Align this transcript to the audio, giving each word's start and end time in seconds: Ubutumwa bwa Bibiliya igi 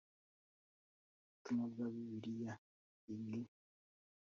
Ubutumwa 1.23 1.65
bwa 1.71 1.85
Bibiliya 1.93 2.53
igi 3.13 3.39